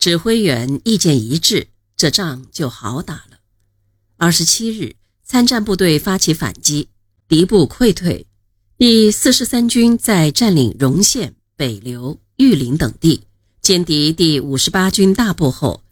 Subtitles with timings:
[0.00, 3.40] 指挥员意见一致，这仗就好打了。
[4.16, 6.88] 二十七日，参战部队发起反击，
[7.28, 8.26] 敌部溃退。
[8.78, 13.24] 第四十三军在占领荣县、北流、玉林等地，
[13.62, 15.82] 歼敌第五十八军大部后，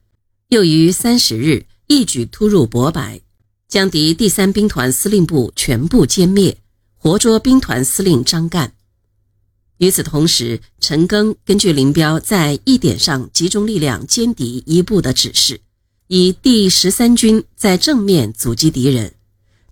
[0.49, 3.21] 又于三十日一举突入博白，
[3.69, 6.57] 将敌第三兵团司令部全部歼灭，
[6.97, 8.73] 活捉兵团司令张干。
[9.79, 15.61] 与此同时，陈赓根据林彪在一点上集中力量歼敌一部的指示，
[16.09, 19.15] 以第十三军在正面阻击敌人，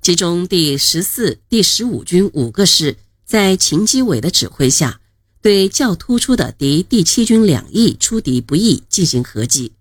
[0.00, 2.96] 其中第十四、第十五军五个师。
[3.24, 5.00] 在秦基伟的指挥下，
[5.42, 9.72] 对较突出的敌第七军两翼出敌不意进行合击。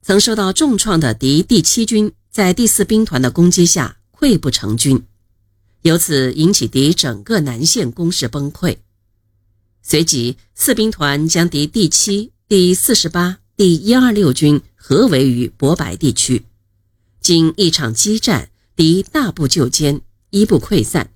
[0.00, 5.02] 曾受到重创的敌第七军在第四兵团的攻击下溃不成军，
[5.82, 8.76] 由此引起敌整个南线攻势崩溃。
[9.88, 16.44] 随即，四兵团将敌第七、第四十八、第一二六军合围于博白地区，
[17.20, 21.12] 经一场激战，敌大部就歼，一部溃散。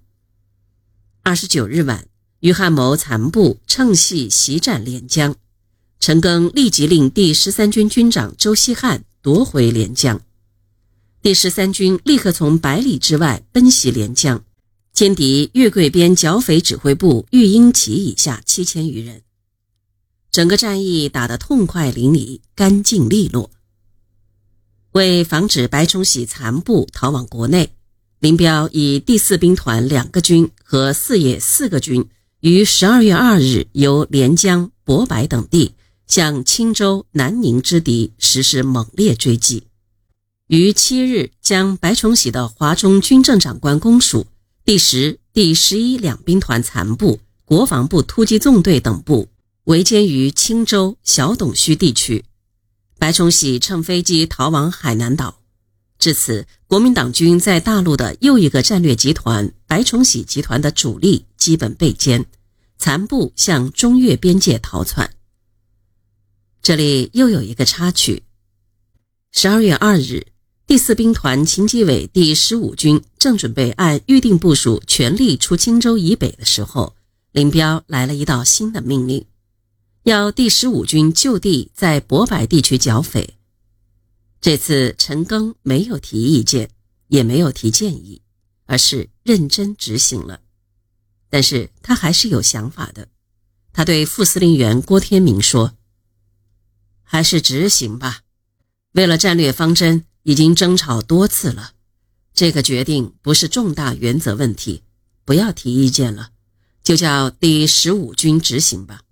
[1.24, 2.06] 二十九日晚，
[2.38, 5.34] 于汉谋残部乘隙袭占连江，
[5.98, 10.20] 陈赓立即令第十三军军长周希汉夺回连江，
[11.20, 14.44] 第十三军立刻从百里之外奔袭连江，
[14.94, 19.22] 歼敌岳桂边剿匪指挥部玉英旗以下七千余人。
[20.30, 23.50] 整个战役打得痛快淋漓、干净利落。
[24.92, 27.70] 为防止白崇禧残部逃往国内。
[28.18, 32.06] 林彪以第四兵团两个军和四野四个军，
[32.40, 35.74] 于十二月二日由连江、博白等地
[36.06, 39.62] 向青州、南宁之敌实施猛烈追击，
[40.48, 44.26] 于七日将白崇禧的华中军政长官公署、
[44.70, 49.28] 第十、第十一两兵团残部、国防部突击纵队等部
[49.64, 52.24] 围歼于青州、小董须地区。
[52.96, 55.40] 白崇禧乘飞机逃往海南岛。
[55.98, 62.26] 至此，国民党军在大陆的又一个战略集团——白崇禧集团的主力基本被歼，
[62.78, 65.12] 残部向中越边界逃窜。
[66.62, 68.22] 这里又有一个插曲：
[69.32, 70.28] 十二月二日，
[70.70, 76.94] 第四兵团秦基伟第十五军正准备按预定部署全力出荆州以北的时候，
[77.32, 79.26] 林彪来了一道新的命令，
[80.04, 83.34] 要第十五军就地在博白地区剿匪。
[84.40, 86.70] 这次陈赓没有提意见，
[87.08, 88.22] 也没有提建议，
[88.66, 90.38] 而是认真执行了。
[91.28, 93.08] 但是他还是有想法的。
[93.72, 95.74] 他对副司令员郭天明说
[97.02, 98.20] ：“还是执行吧。
[98.92, 101.72] 为了战略方针，已经争吵多次了。
[102.32, 104.82] 这个决定不是重大原则问题，
[105.24, 106.30] 不要提意见了，
[106.82, 109.02] 就叫第十五军执行吧。”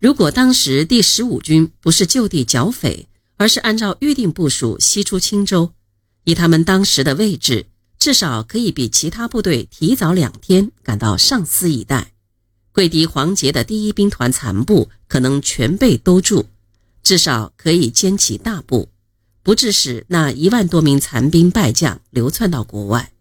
[0.00, 5.72] 如果当时第十五军不是就地剿匪，而是按照预定部署西出青州，
[6.24, 7.66] 以他们当时的位置，
[7.98, 12.12] 至少可以比其他部队提早两天赶到上思一带。
[12.72, 16.46] 桂敌黄杰的第一兵团残部可能全被兜住，
[17.02, 18.90] 至少可以歼其大部，
[19.42, 23.12] 不致使那一万多名残兵败将流窜到国外。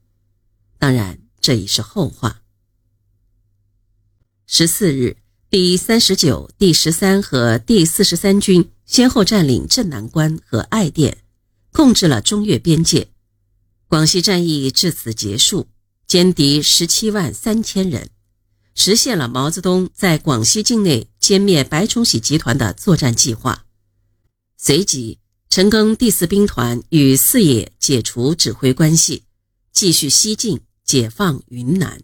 [0.77, 2.41] 当然，这已是后话。
[4.45, 5.17] 十四日。
[5.51, 11.23] 第三十九、第十三和第四十三军先后占领镇南关和爱店，
[11.71, 13.07] 控制了中越边界。
[13.87, 15.67] 广西战役至此结束，
[16.07, 18.11] 歼敌十七万三千人，
[18.75, 23.65] 实现了毛泽东在广西境内歼灭白崇禧集团的作战计划。
[24.61, 29.23] 随即，陈赓第四兵团与四野解除指挥关系，
[29.71, 32.01] 继续西进，解放云南。